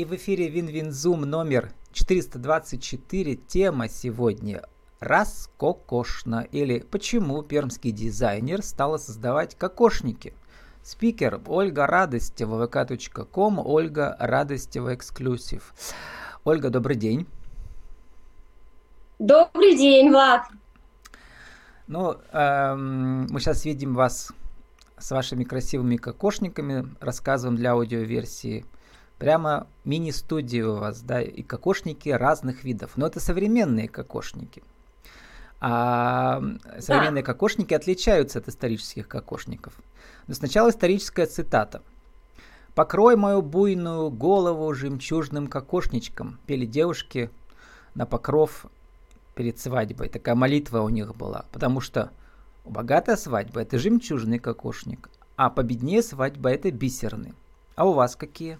[0.00, 3.36] И в эфире Вин-Вин-Зум номер 424.
[3.36, 4.62] Тема сегодня
[4.98, 10.32] «Раскокошно» или «Почему пермский дизайнер стала создавать кокошники?»
[10.82, 15.74] Спикер Ольга Радостева, vk.com, Ольга Радостева эксклюзив.
[16.44, 17.26] Ольга, добрый день.
[19.18, 20.46] Добрый день, Влад.
[21.88, 24.32] Ну, эм, мы сейчас видим вас
[24.96, 28.64] с вашими красивыми кокошниками, рассказываем для аудиоверсии.
[29.20, 32.92] Прямо мини-студия у вас, да, и кокошники разных видов.
[32.96, 34.62] Но это современные кокошники.
[35.60, 36.42] А
[36.78, 37.26] современные да.
[37.26, 39.74] кокошники отличаются от исторических кокошников.
[40.26, 41.82] Но сначала историческая цитата.
[42.74, 47.28] «Покрой мою буйную голову жемчужным кокошничком», пели девушки
[47.94, 48.64] на покров
[49.34, 50.08] перед свадьбой.
[50.08, 51.44] Такая молитва у них была.
[51.52, 52.10] Потому что
[52.64, 57.34] богатая свадьба– это жемчужный кокошник, а победнее свадьба– это бисерный.
[57.74, 58.58] А у вас какие?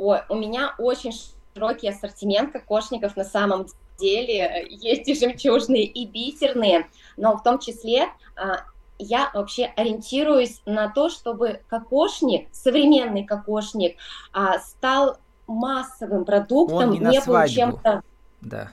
[0.00, 1.12] Ой, у меня очень
[1.52, 3.66] широкий ассортимент кокошников на самом
[3.98, 4.66] деле.
[4.70, 8.64] Есть и жемчужные, и бисерные, но в том числе а,
[8.98, 13.98] я вообще ориентируюсь на то, чтобы кокошник, современный кокошник,
[14.32, 18.02] а, стал массовым продуктом, не, не был чем-то...
[18.40, 18.70] Да.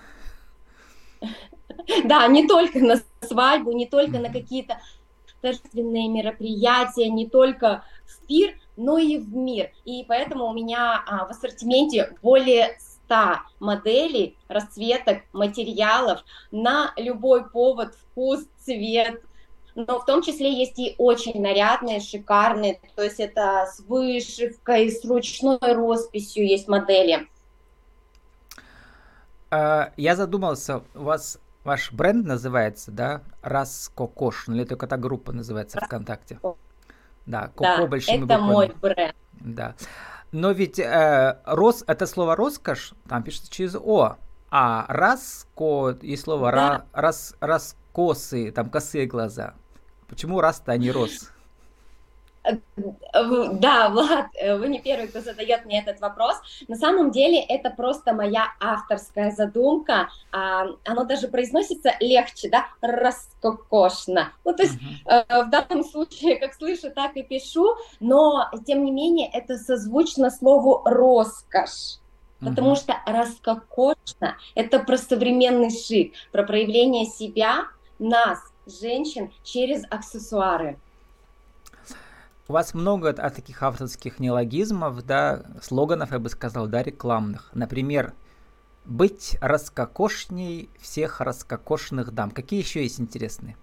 [2.06, 4.78] Да, не только на свадьбу, не только на какие-то
[5.41, 9.72] торжественные мероприятия, не только в пир, но и в мир.
[9.83, 13.16] И поэтому у меня а, в ассортименте более 100
[13.59, 19.22] моделей, расцветок, материалов на любой повод, вкус, цвет,
[19.75, 25.06] но в том числе есть и очень нарядные, шикарные, то есть это с вышивкой, с
[25.06, 27.28] ручной росписью есть модели.
[29.50, 35.80] А, я задумался, у вас ваш бренд называется, да, Раскокош, или только эта группа называется
[35.80, 36.39] ВКонтакте?
[37.28, 38.42] Да, Коко да, большими это буквами.
[38.42, 39.16] мой бренд.
[39.33, 39.75] Да.
[40.31, 44.17] Но ведь э, рос, это слово роскошь, там пишется через О,
[44.50, 46.58] а раско, и слово да.
[46.69, 49.53] ра, рас, раскосы, там косые глаза.
[50.07, 51.31] Почему раз-то, а не рос?
[53.13, 56.35] Да, Влад, э, вы не первый, кто задает мне этот вопрос.
[56.68, 60.09] На самом деле это просто моя авторская задумка.
[60.31, 64.34] А, оно даже произносится легче, да, раскокошно.
[64.46, 64.75] Ну, то есть
[65.06, 65.46] uh-huh.
[65.46, 70.81] в данном случае, как слышу, так и пишу, но, тем не менее, это созвучно слову
[70.85, 72.00] роскошь.
[72.40, 72.75] Потому uh-huh.
[72.75, 77.66] что раскокошно– это про современный шик, про проявление себя,
[77.97, 80.78] нас, женщин, через аксессуары.
[82.50, 87.50] У вас много от таких авторских неологизмов, да, слоганов, я бы сказал, да, рекламных.
[87.53, 88.13] Например,
[88.85, 92.31] быть раскокошней всех раскокошных дам.
[92.31, 93.58] Какие еще есть интересные?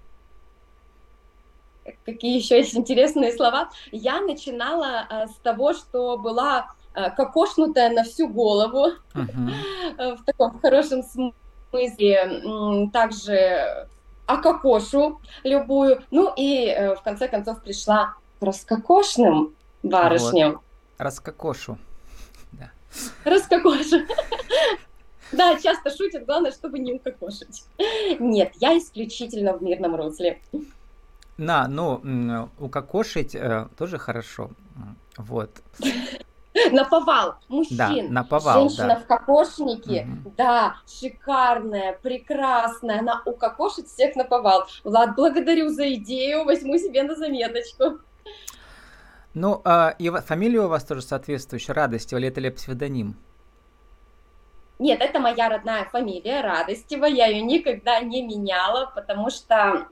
[2.05, 3.71] Какие еще есть интересные слова?
[3.91, 10.17] Я начинала э, с того, что была э, кокошнутая на всю голову, uh-huh.
[10.17, 12.91] в таком хорошем смысле.
[12.93, 13.89] Также
[14.27, 16.03] ококошу любую.
[16.11, 20.53] Ну и э, в конце концов пришла раскокошным барышням.
[20.53, 20.61] Вот.
[20.99, 21.79] Раскокошу.
[22.53, 22.71] Да.
[23.25, 24.01] Раскокошу.
[25.33, 27.65] Да, часто шутят, главное, чтобы не укокошить.
[28.21, 30.41] Нет, я исключительно в мирном русле.
[31.37, 34.51] На, ну, укокошить э, тоже хорошо.
[35.17, 35.51] Вот.
[36.71, 37.77] Наповал мужчин.
[37.77, 38.97] Да, наповал, Женщина да.
[39.01, 40.33] в кокошнике, угу.
[40.37, 44.67] да, шикарная, прекрасная, она укокошит всех наповал.
[44.85, 47.99] Влад, благодарю за идею, возьму себе на заметочку.
[49.35, 53.17] Ну, а, и фамилия у вас тоже соответствующая, Радостева, или это ли псевдоним?
[54.79, 59.89] Нет, это моя родная фамилия, Радостева, я ее никогда не меняла, потому что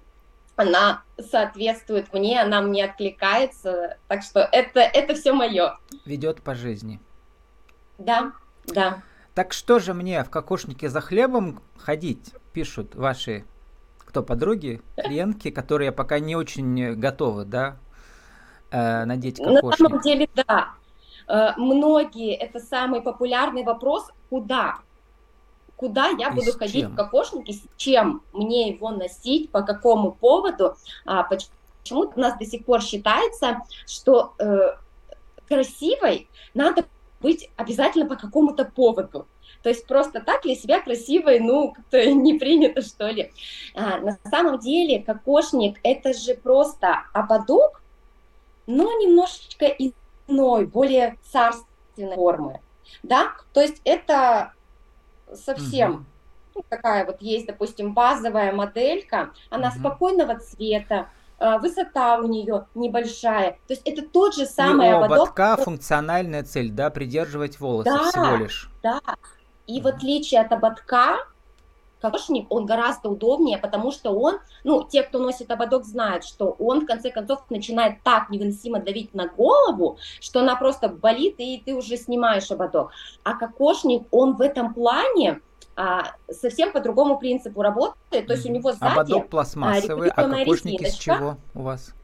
[0.55, 5.79] она соответствует мне, она мне откликается, так что это, это все мое.
[6.05, 7.01] Ведет по жизни.
[7.99, 8.33] Да,
[8.67, 9.03] да.
[9.35, 13.45] Так что же мне в кокошнике за хлебом ходить, пишут ваши,
[13.99, 17.79] кто подруги, клиентки, которые пока не очень готовы, да,
[18.73, 19.63] э, надеть кокошник?
[19.63, 20.71] На самом деле, да.
[21.29, 24.79] Э, многие, это самый популярный вопрос, куда?
[25.83, 26.93] куда я буду и ходить чем?
[26.93, 30.77] в кокошнике, с чем мне его носить, по какому поводу.
[31.05, 34.77] А, почему у нас до сих пор считается, что э,
[35.49, 36.85] красивой надо
[37.21, 39.27] быть обязательно по какому-то поводу.
[39.65, 43.33] То есть просто так для себя красивой, ну, как-то не принято, что ли.
[43.75, 47.82] А, на самом деле кокошник– это же просто ободок,
[48.67, 52.61] но немножечко иной, более царственной формы.
[53.03, 53.33] Да?
[53.53, 54.53] То есть это
[55.35, 56.05] совсем угу.
[56.57, 59.79] ну, такая вот есть, допустим, базовая моделька, она угу.
[59.79, 63.53] спокойного цвета, а, высота у нее небольшая.
[63.67, 65.17] То есть это тот же самый И у ободок.
[65.17, 68.71] ободка функциональная цель, да, придерживать волосы Да, всего лишь.
[68.83, 69.01] Да.
[69.67, 71.19] И в отличие от ободка,
[72.03, 76.83] кокошник, он гораздо удобнее, потому что он, ну, те, кто носит ободок, знают, что он,
[76.83, 81.75] в конце концов, начинает так невыносимо давить на голову, что она просто болит, и ты
[81.75, 82.91] уже снимаешь ободок.
[83.23, 85.41] А кокошник, он в этом плане
[85.77, 88.93] а, совсем по другому принципу работает, то есть у него сзади...
[88.93, 91.95] Ободок пластмассовый, а кокошник из чего у вас?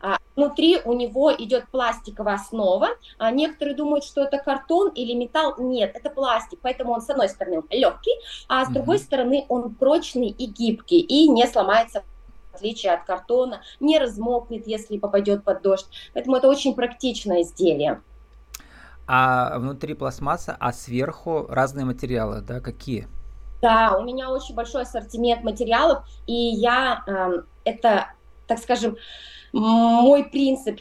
[0.00, 2.88] А, внутри у него идет пластиковая основа.
[3.18, 5.54] А некоторые думают, что это картон или металл.
[5.58, 6.60] Нет, это пластик.
[6.62, 8.12] Поэтому он, с одной стороны, легкий,
[8.48, 12.02] а с другой стороны, он прочный и гибкий и не сломается
[12.52, 15.86] в отличие от картона, не размокнет, если попадет под дождь.
[16.12, 18.02] Поэтому это очень практичное изделие.
[19.06, 23.06] А внутри пластмасса, а сверху разные материалы, да, какие?
[23.62, 28.12] Да, у меня очень большой ассортимент материалов, и я э, это,
[28.46, 28.96] так скажем,
[29.52, 30.80] мой принцип.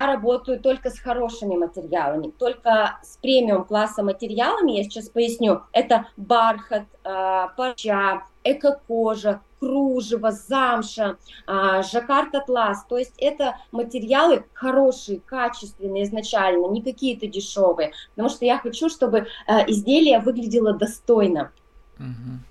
[0.00, 4.72] Я работаю только с хорошими материалами, только с премиум класса материалами.
[4.72, 5.62] Я сейчас поясню.
[5.72, 11.16] Это бархат, э, парча, эко-кожа, кружево, замша,
[11.48, 12.84] э, жаккард атлас.
[12.84, 17.92] То есть это материалы хорошие, качественные изначально, не какие-то дешевые.
[18.10, 21.50] Потому что я хочу, чтобы э, изделие выглядело достойно.
[21.98, 22.47] Угу.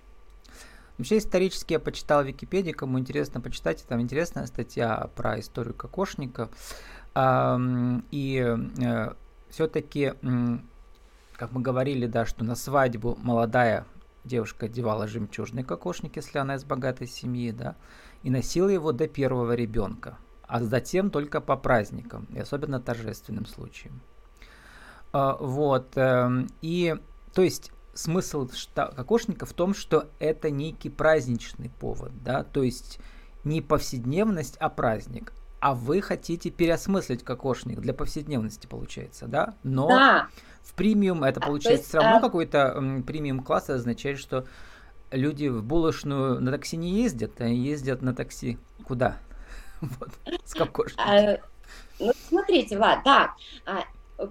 [0.97, 6.49] Вообще исторически я почитал в Википедии, кому интересно, почитайте, там интересная статья про историю кокошника.
[7.15, 9.13] И э,
[9.49, 10.13] все-таки,
[11.35, 13.85] как мы говорили, да, что на свадьбу молодая
[14.23, 17.75] девушка одевала жемчужный кокошник, если она из богатой семьи, да,
[18.23, 24.01] и носила его до первого ребенка, а затем только по праздникам, и особенно торжественным случаям.
[25.13, 26.95] А, вот, эм, и,
[27.33, 32.99] то есть, смысл кокошника в том, что это некий праздничный повод, да, то есть
[33.43, 35.33] не повседневность, а праздник.
[35.59, 39.55] А вы хотите переосмыслить кокошник для повседневности, получается, да?
[39.63, 40.27] Но да.
[40.61, 42.21] в премиум это получается есть, все равно а...
[42.21, 44.45] какой-то премиум класс означает, что
[45.09, 49.17] люди в булочную на такси не ездят, а ездят на такси куда?
[49.79, 50.09] Вот,
[50.43, 51.05] с кокошником.
[51.07, 51.37] А,
[51.99, 53.35] ну, смотрите, Влад, да,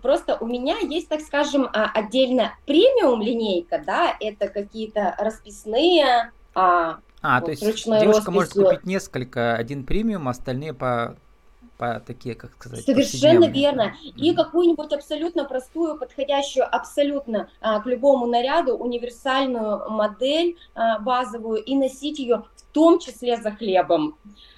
[0.03, 6.33] Просто у меня есть, так скажем, а, отдельно премиум линейка, да, это какие-то расписные.
[6.55, 8.33] А, а вот, то есть девушка росписью.
[8.33, 11.17] может купить несколько, один премиум, остальные по
[11.79, 13.95] по такие, как сказать, Совершенно верно.
[14.03, 14.35] И mm-hmm.
[14.35, 22.19] какую-нибудь абсолютно простую, подходящую абсолютно а, к любому наряду универсальную модель а, базовую и носить
[22.19, 24.17] ее в том числе за хлебом.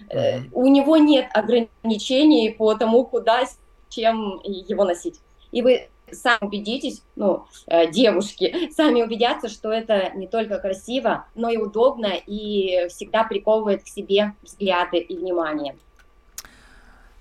[0.09, 0.51] Mm-hmm.
[0.53, 3.45] У него нет ограничений по тому, куда
[3.89, 5.21] чем его носить.
[5.51, 11.51] И вы сами убедитесь, ну, э, девушки, сами убедятся, что это не только красиво, но
[11.51, 15.77] и удобно, и всегда приковывает к себе взгляды и внимание.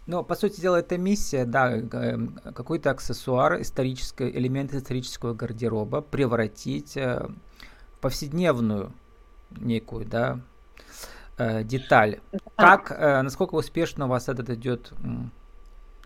[0.06, 2.18] Ну, по сути дела, это миссия, да, э,
[2.54, 7.28] какой-то аксессуар, исторический, элемент исторического гардероба превратить э,
[7.94, 8.94] в повседневную
[9.52, 10.40] некую, да,
[11.38, 12.20] деталь.
[12.56, 14.92] Как, насколько успешно у вас этот идет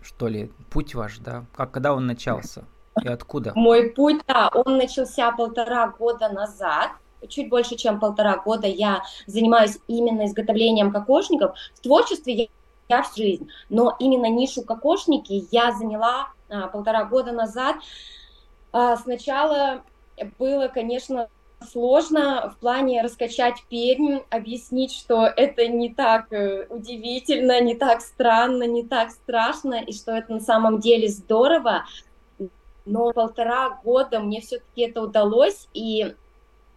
[0.02, 1.44] что ли, путь ваш, да?
[1.54, 2.64] Как, когда он начался
[3.02, 3.52] и откуда?
[3.54, 6.90] Мой путь, да, он начался полтора года назад.
[7.28, 11.56] Чуть больше, чем полтора года я занимаюсь именно изготовлением кокошников.
[11.74, 12.46] В творчестве я,
[12.88, 17.76] я в жизнь, но именно нишу кокошники я заняла а, полтора года назад.
[18.72, 19.82] А, сначала
[20.38, 21.28] было, конечно,
[21.62, 28.64] сложно в плане раскачать Пермь, объяснить, что это не так э, удивительно, не так странно,
[28.64, 31.84] не так страшно, и что это на самом деле здорово.
[32.84, 36.14] Но полтора года мне все-таки это удалось, и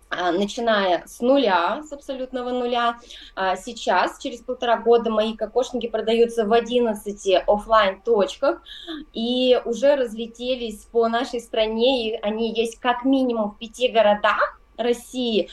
[0.09, 2.97] а, начиная с нуля, с абсолютного нуля.
[3.35, 8.61] А, сейчас, через полтора года, мои кокошники продаются в 11 офлайн точках
[9.13, 15.49] и уже разлетелись по нашей стране, и они есть как минимум в пяти городах, России.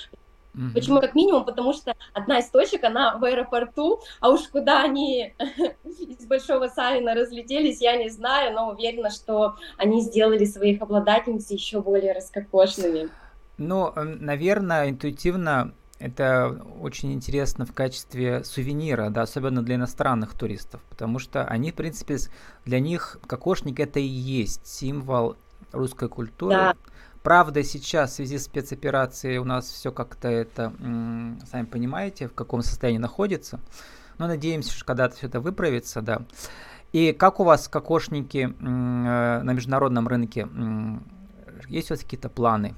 [0.54, 0.72] Mm-hmm.
[0.74, 1.44] Почему как минимум?
[1.44, 5.34] Потому что одна из точек, она в аэропорту, а уж куда они
[5.84, 11.80] из Большого Савина разлетелись, я не знаю, но уверена, что они сделали своих обладательниц еще
[11.80, 13.08] более раскокошными.
[13.56, 21.20] Ну, наверное, интуитивно это очень интересно в качестве сувенира, да, особенно для иностранных туристов, потому
[21.20, 22.16] что они, в принципе,
[22.64, 25.36] для них кокошник это и есть символ
[25.70, 26.54] русской культуры.
[26.54, 26.76] Да.
[27.22, 30.72] Правда, сейчас в связи с спецоперацией у нас все как-то это,
[31.50, 33.60] сами понимаете, в каком состоянии находится.
[34.18, 36.22] Но надеемся, что когда-то все это выправится, да.
[36.92, 40.46] И как у вас кокошники э, на международном рынке?
[41.68, 42.74] Есть у вас какие-то планы?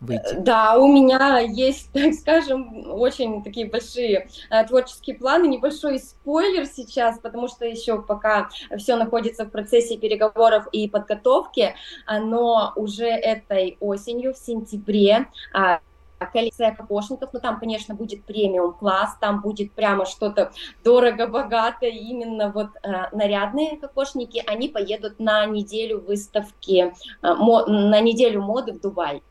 [0.00, 0.34] Выйти?
[0.38, 7.18] Да, у меня есть, так скажем, очень такие большие э, творческие планы, небольшой спойлер сейчас,
[7.18, 11.74] потому что еще пока все находится в процессе переговоров и подготовки,
[12.08, 15.80] но уже этой осенью, в сентябре, а,
[16.26, 20.52] коллекция кокошников, но там, конечно, будет премиум класс, там будет прямо что-то
[20.84, 28.42] дорого-богато, именно вот э, нарядные кокошники, они поедут на неделю выставки, э, мо, на неделю
[28.42, 29.22] моды в Дубай.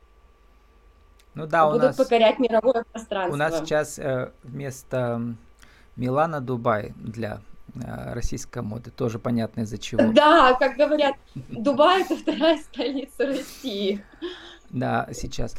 [1.37, 3.33] Ну да, Будут у нас, покорять мировое пространство.
[3.33, 5.21] У нас сейчас э, вместо
[5.95, 7.41] Милана Дубай для
[7.75, 10.01] э, российской моды, тоже понятно из-за чего.
[10.13, 14.03] Да, как говорят, Дубай это вторая столица России.
[14.71, 15.53] Да, сейчас.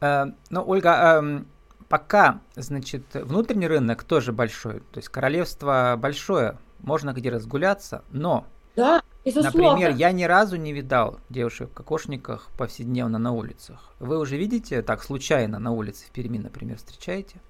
[0.00, 1.48] Э, ну, Ольга, эм,
[1.88, 9.02] пока, значит, внутренний рынок тоже большой, то есть королевство большое, можно где разгуляться, но, да,
[9.24, 13.94] например, я ни разу не видал девушек в кокошниках повседневно на улицах.
[14.00, 17.40] Вы уже видите так случайно на улице в Перми, например, встречаете?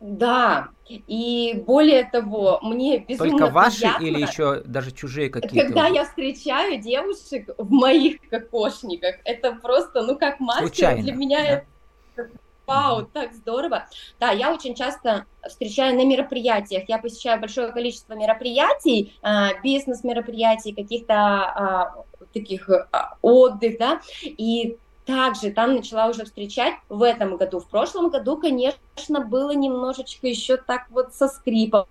[0.00, 5.66] Да, и более того, мне безумно Только ваши приятно, или еще даже чужие какие-то?
[5.66, 11.42] Когда я встречаю девушек в моих кокошниках, это просто, ну, как мастер, Случайно, для меня
[11.42, 11.64] да?
[12.68, 13.86] Вау, так здорово.
[14.20, 21.14] Да, я очень часто встречаю на мероприятиях, я посещаю большое количество мероприятий, а, бизнес-мероприятий, каких-то
[21.14, 27.60] а, таких а, отдых, да, и также там начала уже встречать в этом году.
[27.60, 31.86] В прошлом году, конечно, было немножечко еще так вот со скрипом.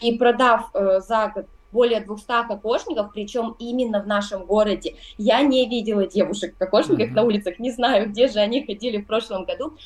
[0.00, 4.96] И продав э, за год более 200 кокошников, причем именно в нашем городе.
[5.18, 7.14] Я не видела девушек в кокошниках mm-hmm.
[7.14, 9.76] на улицах, не знаю, где же они ходили в прошлом году.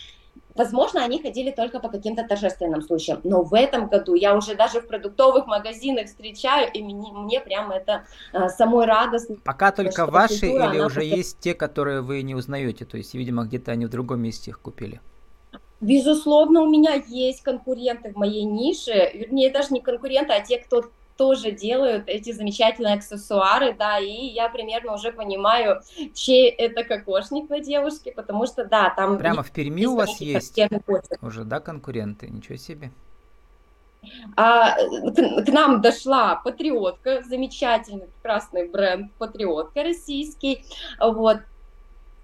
[0.54, 4.80] Возможно, они ходили только по каким-то торжественным случаям, но в этом году я уже даже
[4.80, 9.36] в продуктовых магазинах встречаю, и мне, мне прямо это а, самой радостно.
[9.44, 11.00] Пока только ваши или уже просто...
[11.00, 14.60] есть те, которые вы не узнаете, то есть, видимо, где-то они в другом месте их
[14.60, 15.00] купили?
[15.80, 20.84] Безусловно, у меня есть конкуренты в моей нише, вернее, даже не конкуренты, а те, кто
[21.16, 25.80] тоже делают эти замечательные аксессуары, да, и я примерно уже понимаю,
[26.14, 29.18] чей это кокошник на девушке, потому что, да, там...
[29.18, 30.58] Прямо в Перми у вас есть
[31.20, 32.28] уже, да, конкуренты?
[32.28, 32.90] Ничего себе.
[34.36, 40.64] А, к, к нам дошла Патриотка, замечательный, прекрасный бренд Патриотка российский,
[40.98, 41.38] вот,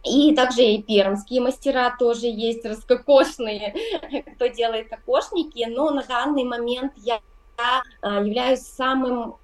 [0.04, 3.74] и также и пермские мастера тоже есть, раскокошные,
[4.34, 7.20] кто делает кокошники, но на данный момент я
[7.58, 9.34] а, являюсь самым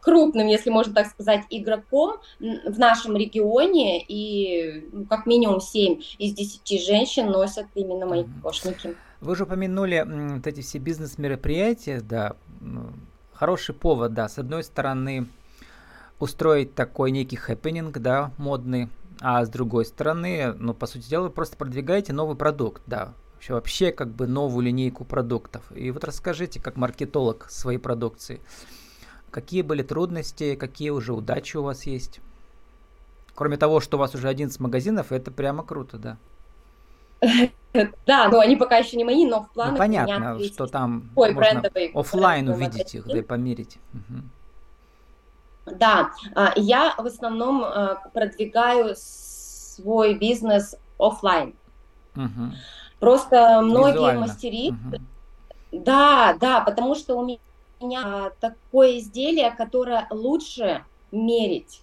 [0.00, 6.34] крупным, если можно так сказать, игроком в нашем регионе, и ну, как минимум 7 из
[6.34, 8.94] 10 женщин носят именно мои кокошники.
[9.20, 10.04] Вы уже упомянули
[10.36, 12.36] вот эти все бизнес-мероприятия, да,
[13.32, 15.26] хороший повод, да, с одной стороны,
[16.20, 18.88] устроить такой некий хэппенинг, да, модный,
[19.20, 23.14] а с другой стороны, ну, по сути дела, вы просто продвигаете новый продукт, да,
[23.52, 25.62] вообще, как бы новую линейку продуктов.
[25.74, 28.40] И вот расскажите, как маркетолог своей продукции,
[29.30, 32.20] какие были трудности, какие уже удачи у вас есть?
[33.34, 36.16] Кроме того, что у вас уже 11 магазинов, это прямо круто, да.
[38.06, 41.62] Да, но они пока еще не мои, но в планах ну, понятно, что там можно
[41.94, 43.78] офлайн увидеть их, да и померить.
[45.66, 51.54] Да, а, я в основном а, продвигаю свой бизнес офлайн.
[52.14, 52.52] Угу.
[53.00, 54.20] Просто многие Визуально.
[54.20, 55.02] мастерицы, угу.
[55.72, 61.82] да, да, потому что у меня такое изделие, которое лучше мерить,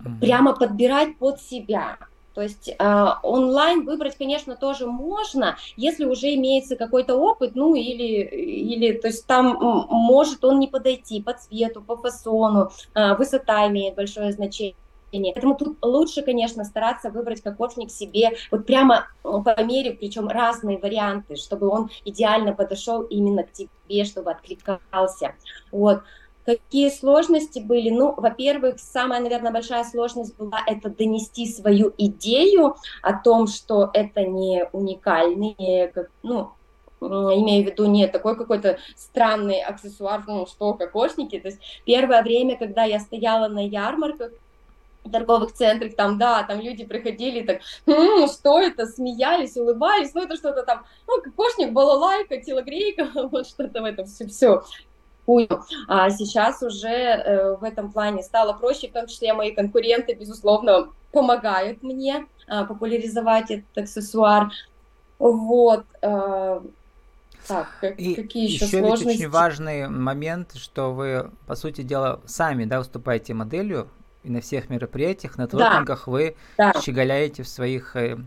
[0.00, 0.10] угу.
[0.20, 1.98] прямо подбирать под себя.
[2.36, 8.24] То есть э, онлайн выбрать, конечно, тоже можно, если уже имеется какой-то опыт, ну или,
[8.24, 9.56] или то есть там
[9.88, 14.76] может он не подойти по цвету, по фасону, э, высота имеет большое значение.
[15.34, 20.78] Поэтому тут лучше, конечно, стараться выбрать кокошник себе, вот прямо э, по мере, причем разные
[20.78, 25.34] варианты, чтобы он идеально подошел именно к тебе, чтобы откликался.
[25.70, 26.02] Вот.
[26.44, 27.90] Какие сложности были?
[27.90, 34.22] Ну, во-первых, самая, наверное, большая сложность была это донести свою идею о том, что это
[34.22, 35.90] не уникальный,
[36.22, 36.52] ну,
[37.00, 41.38] имею в виду не такой какой-то странный аксессуар, ну, что кокошники.
[41.38, 44.30] То есть первое время, когда я стояла на ярмарках,
[45.10, 50.36] торговых центрах, там, да, там люди приходили, так, м-м, что это, смеялись, улыбались, ну, это
[50.36, 54.62] что-то там, ну, кокошник, балалайка, телогрейка, вот что-то в этом все, все.
[55.88, 60.88] А сейчас уже э, в этом плане стало проще, в том числе мои конкуренты, безусловно,
[61.10, 64.52] помогают мне э, популяризовать этот аксессуар.
[65.18, 65.84] Вот.
[66.02, 66.60] Э,
[67.48, 69.22] так, как, и какие еще, еще сложности?
[69.22, 73.88] очень важный момент, что вы, по сути дела, сами да, выступаете моделью
[74.26, 76.12] и на всех мероприятиях, на творкингах да.
[76.12, 76.72] вы да.
[76.82, 78.18] щеголяете в своих э,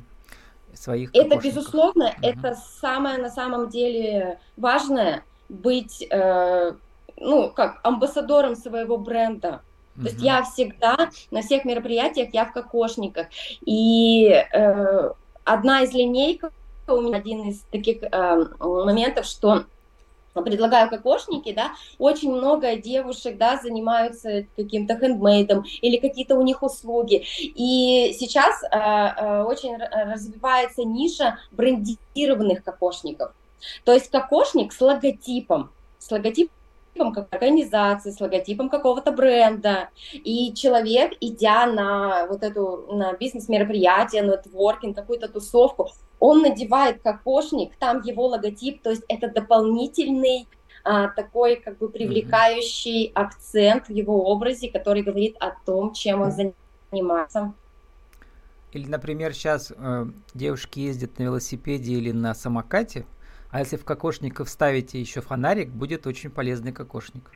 [0.74, 2.16] своих Это, безусловно, угу.
[2.22, 6.72] это самое на самом деле важное, быть, э,
[7.18, 9.62] ну, как амбассадором своего бренда.
[9.96, 13.28] То есть я всегда на всех мероприятиях, я в кокошниках.
[13.66, 15.10] И э,
[15.44, 16.54] одна из линейок,
[16.88, 19.66] у меня один из таких э, моментов, что
[20.34, 27.26] предлагаю кокошники, да, очень много девушек, да, занимаются каким-то хендмейдом или какие-то у них услуги.
[27.40, 33.34] И сейчас э, очень развивается ниша брендированных кокошников.
[33.84, 36.54] То есть кокошник с логотипом, с логотипом
[37.14, 39.90] как организации, с логотипом какого-то бренда.
[40.14, 45.90] И человек, идя на вот эту на бизнес-мероприятие, на нетворкинг, какую-то тусовку,
[46.20, 50.48] он надевает кокошник, там его логотип, то есть это дополнительный
[50.84, 53.14] а, такой как бы привлекающий mm-hmm.
[53.14, 57.54] акцент в его образе, который говорит о том, чем он занимается.
[58.72, 63.06] Или, например, сейчас э, девушки ездят на велосипеде или на самокате,
[63.50, 67.32] а если в кокошник вставите еще фонарик, будет очень полезный кокошник.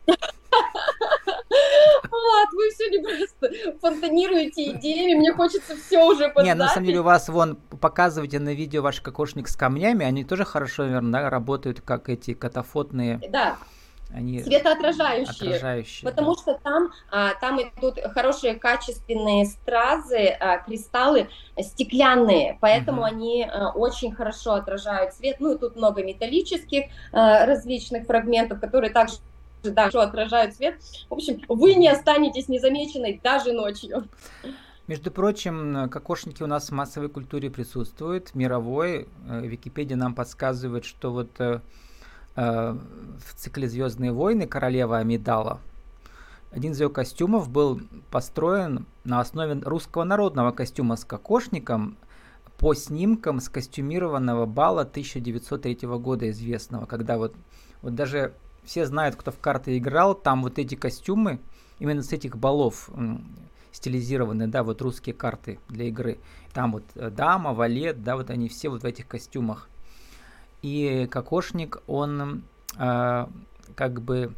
[2.13, 6.86] Влад, вы все не просто фонтанируете идеями, мне хочется все уже под Не, на самом
[6.86, 11.29] деле у вас вон, показывайте на видео ваш кокошник с камнями, они тоже хорошо, наверное,
[11.29, 13.20] работают, как эти катафотные.
[13.29, 13.58] Да,
[14.13, 16.41] они светоотражающие, отражающие, потому да.
[16.41, 21.29] что там, а, там идут хорошие качественные стразы, а, кристаллы
[21.60, 23.08] стеклянные, поэтому угу.
[23.08, 25.38] они а, очень хорошо отражают свет.
[25.39, 29.15] Ну и тут много металлических а, различных фрагментов, которые также
[29.63, 30.75] да, хорошо отражают свет.
[31.10, 34.08] В общем, вы не останетесь незамеченной даже ночью.
[34.88, 39.08] Между прочим, кокошники у нас в массовой культуре присутствуют, мировой.
[39.29, 41.62] Э, Википедия нам подсказывает, что вот э,
[42.36, 42.75] Э,
[43.20, 45.60] в цикле «Звездные войны» королева Амидала.
[46.51, 47.79] Один из ее костюмов был
[48.10, 51.96] построен на основе русского народного костюма с кокошником
[52.58, 57.36] по снимкам с костюмированного бала 1903 года известного, когда вот,
[57.82, 58.34] вот даже
[58.65, 61.39] все знают, кто в карты играл, там вот эти костюмы,
[61.79, 62.89] именно с этих балов
[63.74, 66.20] стилизированы, да, вот русские карты для игры.
[66.53, 69.67] Там вот э, дама, валет, да, вот они все вот в этих костюмах.
[70.62, 72.43] И кокошник, он
[72.78, 73.28] э,
[73.76, 74.34] как бы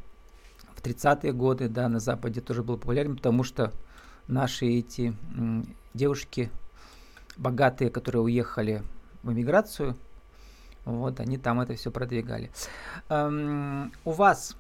[0.73, 3.73] в 30-е годы, да, на Западе тоже был популярен, потому что
[4.27, 6.49] наши эти э, девушки
[7.38, 8.81] богатые, которые уехали
[9.21, 9.97] в эмиграцию,
[10.85, 12.51] вот, они там это все продвигали.
[13.09, 14.55] Эм, у вас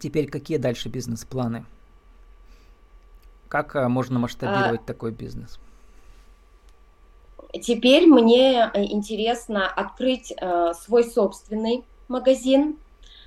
[0.00, 1.64] теперь какие дальше бизнес-планы?
[3.48, 4.86] Как э, можно масштабировать а...
[4.86, 5.60] такой бизнес?
[7.52, 12.76] Теперь мне э, интересно открыть э, свой собственный магазин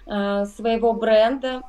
[0.05, 1.61] э, своего бренда.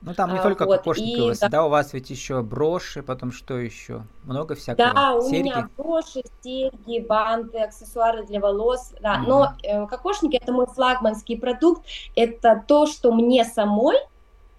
[0.00, 0.78] Ну там не только вот.
[0.78, 1.64] кокошники и, да.
[1.64, 4.04] у вас ведь еще броши, потом что еще?
[4.22, 4.92] Много всякого.
[4.94, 5.48] Да, у серьги?
[5.48, 8.94] меня броши, серьги, банты, аксессуары для волос.
[9.00, 9.28] Да, угу.
[9.28, 11.84] но э, кокошники это мой флагманский продукт.
[12.14, 13.96] Это то, что мне самой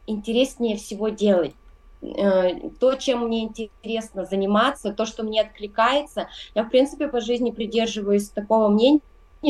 [0.07, 1.53] интереснее всего делать.
[2.01, 6.27] Э, то, чем мне интересно заниматься, то, что мне откликается.
[6.53, 9.01] Я, в принципе, по жизни придерживаюсь такого мнения,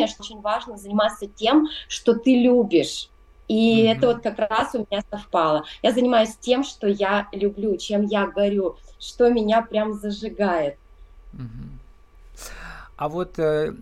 [0.07, 3.09] что очень важно заниматься тем, что ты любишь.
[3.49, 3.91] И mm-hmm.
[3.91, 5.65] это вот как раз у меня совпало.
[5.83, 10.77] Я занимаюсь тем, что я люблю, чем я горю, что меня прям зажигает.
[11.33, 11.79] Mm-hmm.
[12.95, 13.73] А вот э,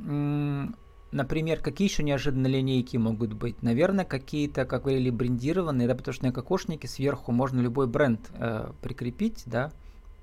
[1.11, 3.63] Например, какие еще неожиданные линейки могут быть?
[3.63, 8.71] Наверное, какие-то, как говорили, брендированные, да, потому что на кокошнике сверху можно любой бренд э,
[8.81, 9.71] прикрепить, да,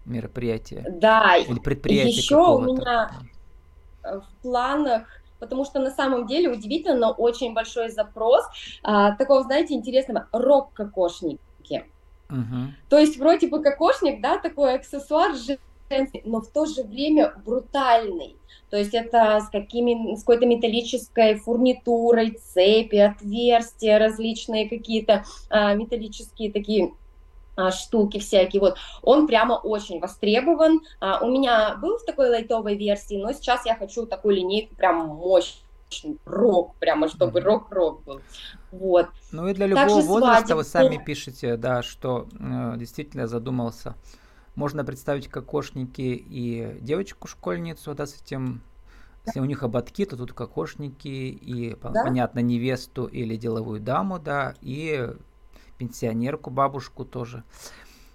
[0.04, 0.84] мероприятие.
[1.00, 3.10] Да, или предприятие еще у меня
[4.02, 8.44] э, в планах потому что на самом деле удивительно, но очень большой запрос
[8.82, 11.84] а, такого, знаете, интересного рок-кокошники.
[12.30, 12.72] Угу.
[12.88, 15.32] То есть вроде бы кокошник, да, такой аксессуар
[16.24, 18.36] но в то же время брутальный.
[18.70, 26.50] То есть это с, какими, с какой-то металлической фурнитурой, цепи, отверстия, различные какие-то а, металлические
[26.50, 26.92] такие
[27.70, 28.60] штуки всякие.
[28.60, 30.80] Вот он прямо очень востребован.
[31.00, 35.06] А, у меня был в такой лайтовой версии, но сейчас я хочу такую линейку прям
[35.06, 38.20] мощную рок, прямо чтобы рок-рок был.
[38.72, 39.08] Вот.
[39.32, 40.56] Ну и для любого Также возраста свадеб...
[40.56, 43.94] вы сами пишете, да, что э, действительно задумался
[44.54, 48.62] можно представить кокошники и девочку-школьницу, да, с этим
[49.26, 52.04] если у них ободки, то тут кокошники и, да?
[52.04, 55.08] понятно, невесту или деловую даму, да, и
[55.78, 57.44] пенсионерку, бабушку тоже.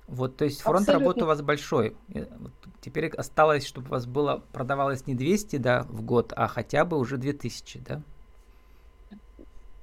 [0.08, 1.06] Вот, то есть фронт Абсолютно.
[1.06, 1.95] работы у вас большой.
[2.08, 6.84] Вот теперь осталось, чтобы у вас было продавалось не 200 да, в год, а хотя
[6.84, 8.02] бы уже 2000, да?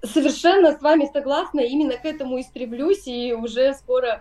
[0.02, 4.20] Совершенно с вами согласна, именно к этому и стремлюсь, и уже скоро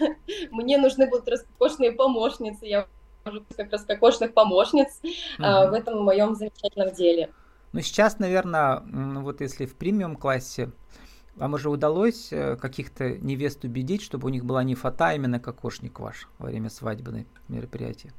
[0.50, 2.86] мне нужны будут роскошные помощницы, я
[3.56, 5.42] как раз кокошных помощниц угу.
[5.42, 7.30] в этом моем замечательном деле.
[7.72, 10.70] Ну, сейчас, наверное, вот если в премиум классе,
[11.36, 15.38] вам уже удалось э, каких-то невест убедить, чтобы у них была не фата, а именно
[15.38, 18.12] кокошник ваш во время свадебной мероприятия?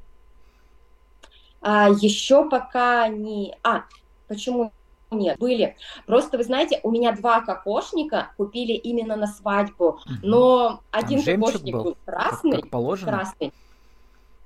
[1.60, 3.56] А, еще пока не...
[3.62, 3.84] А,
[4.28, 4.72] почему
[5.10, 5.76] нет, были.
[6.06, 11.74] Просто, вы знаете, у меня два кокошника купили именно на свадьбу, но Там один кокошник
[11.74, 12.52] был, был красный.
[12.52, 13.12] Как, как положено?
[13.12, 13.52] Красный.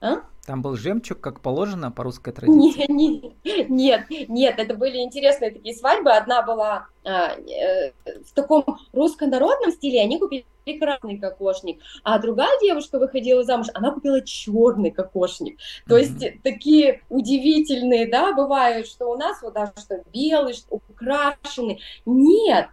[0.01, 0.23] А?
[0.47, 2.87] Там был жемчуг, как положено по русской традиции?
[2.89, 6.11] Нет, нет, нет, это были интересные такие свадьбы.
[6.11, 7.93] Одна была а, э,
[8.25, 10.45] в таком русско-народном стиле, они купили
[10.79, 15.59] красный кокошник, а другая девушка выходила замуж, она купила черный кокошник.
[15.89, 16.01] То mm-hmm.
[16.01, 21.81] есть такие удивительные, да, бывают, что у нас вот даже что белый, что украшенный.
[22.07, 22.69] Нет,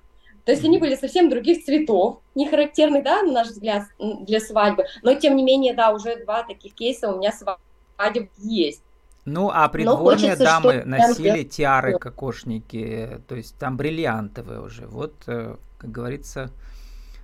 [0.49, 4.85] то есть они были совсем других цветов, не характерных, да, на наш взгляд, для свадьбы,
[5.03, 8.81] но тем не менее, да, уже два таких кейса у меня свадеб есть.
[9.25, 11.49] Ну, а придворные хочется, дамы носили там...
[11.49, 14.87] тиары, кокошники, то есть там бриллиантовые уже.
[14.87, 16.49] Вот, э, как говорится,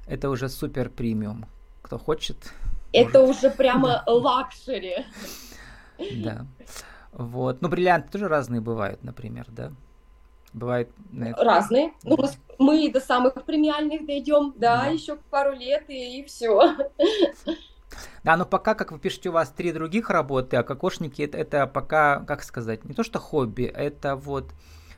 [0.05, 1.47] это уже супер премиум.
[1.81, 2.37] Кто хочет.
[2.93, 3.37] Это может.
[3.37, 5.03] уже прямо лакшери.
[6.23, 6.45] Да.
[7.11, 7.59] Вот.
[7.63, 9.71] Ну, бриллианты тоже разные бывают, например, да?
[10.55, 10.89] Бывает...
[11.37, 11.91] Разные.
[12.03, 12.17] Ну,
[12.57, 14.87] мы до самых премиальных дойдем, да, да.
[14.87, 16.75] еще пару лет и, и все.
[18.23, 21.67] Да, но пока, как вы пишете, у вас три других работы, а кокошники это, это
[21.67, 24.53] пока, как сказать, не то что хобби, это вот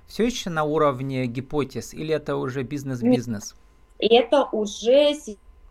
[0.08, 3.56] все еще на уровне гипотез, или это уже бизнес-бизнес?
[4.00, 5.14] Это уже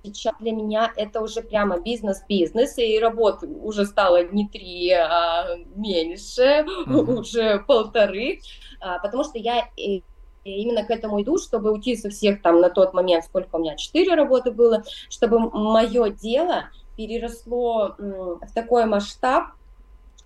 [0.06, 6.64] сейчас для меня это уже прямо бизнес-бизнес, и работы уже стало не три, а меньше,
[6.86, 7.18] uh-huh.
[7.18, 8.40] уже полторы,
[8.80, 10.00] а, потому что я э,
[10.44, 13.76] именно к этому иду, чтобы уйти со всех там на тот момент, сколько у меня,
[13.76, 19.48] четыре работы было, чтобы мое дело переросло в такой масштаб,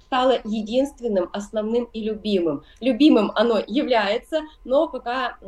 [0.07, 2.64] стало единственным, основным и любимым.
[2.81, 5.38] Любимым оно является, но пока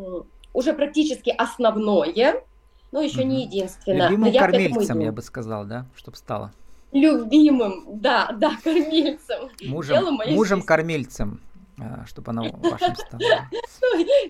[0.53, 2.43] уже практически основное,
[2.93, 3.29] но еще угу.
[3.29, 4.09] не единственное.
[4.09, 6.53] Любимым я кормильцем, я бы сказал, да, чтобы стало.
[6.93, 9.49] Любимым, да, да, кормильцем.
[9.65, 11.41] Мужем, мужем кормильцем
[11.81, 13.49] а, чтобы она вашим стала.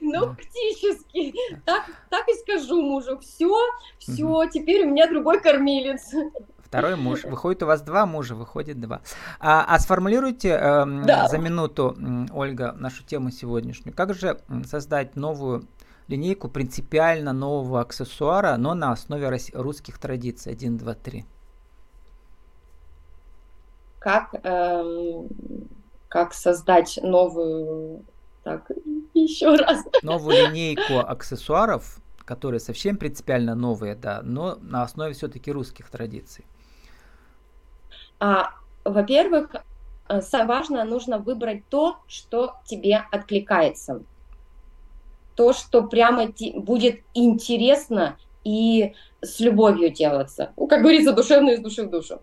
[0.01, 1.35] Ну, практически.
[1.64, 3.18] Так, так и скажу мужу.
[3.18, 3.53] Все,
[3.98, 6.12] все, теперь у меня другой кормилец.
[6.61, 7.25] Второй муж.
[7.25, 9.03] Выходит у вас два мужа, выходит два.
[9.40, 11.29] А, а сформулируйте э, да.
[11.29, 11.96] за минуту,
[12.33, 13.94] Ольга, нашу тему сегодняшнюю.
[13.94, 15.66] Как же создать новую
[16.09, 20.53] линейку принципиально нового аксессуара, но на основе русских традиций.
[20.53, 21.25] 1, 2, 3.
[23.99, 25.29] Как, эм,
[26.09, 28.05] как создать новую...
[28.43, 28.71] Так,
[29.15, 29.85] еще раз.
[30.03, 36.45] Новую линейку аксессуаров, которые совсем принципиально новые, да, но на основе все-таки русских традиций.
[38.19, 38.51] А,
[38.85, 39.55] во-первых,
[40.09, 44.03] э, важно, нужно выбрать то, что тебе откликается
[45.35, 50.53] то, что прямо будет интересно и с любовью делаться.
[50.57, 52.21] Ну, как говорится, душевно из души в душу.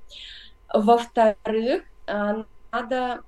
[0.74, 3.22] Во-вторых, а, надо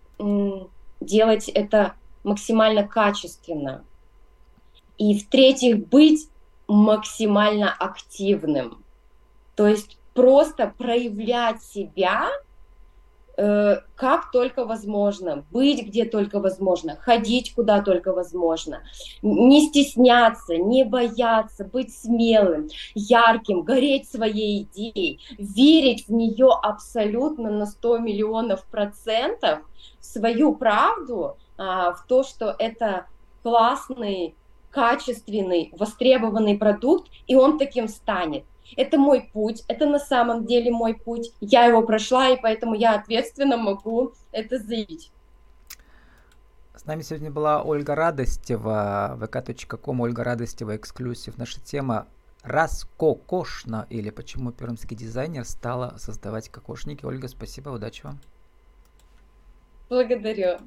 [0.99, 3.83] делать это максимально качественно.
[4.97, 6.29] И в-третьих, быть
[6.67, 8.83] максимально активным.
[9.55, 12.29] То есть просто проявлять себя
[13.95, 18.83] как только возможно, быть где только возможно, ходить куда только возможно,
[19.21, 27.65] не стесняться, не бояться, быть смелым, ярким, гореть своей идеей, верить в нее абсолютно на
[27.65, 29.59] 100 миллионов процентов,
[29.99, 33.05] в свою правду, а, в то, что это
[33.43, 34.35] классный,
[34.71, 38.43] качественный, востребованный продукт, и он таким станет.
[38.77, 41.31] Это мой путь, это на самом деле мой путь.
[41.41, 45.11] Я его прошла, и поэтому я ответственно могу это заявить.
[46.75, 51.37] С нами сегодня была Ольга Радостева, vk.com, Ольга Радостева, эксклюзив.
[51.37, 52.07] Наша тема
[52.43, 57.05] раскокошно или почему пермский дизайнер стала создавать кокошники.
[57.05, 58.19] Ольга, спасибо, удачи вам.
[59.89, 60.61] Благодарю.